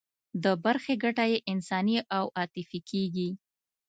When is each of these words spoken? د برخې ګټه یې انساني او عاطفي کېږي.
د 0.43 0.45
برخې 0.63 0.93
ګټه 1.03 1.25
یې 1.31 1.37
انساني 1.51 1.97
او 2.17 2.25
عاطفي 2.37 2.79
کېږي. 2.89 3.29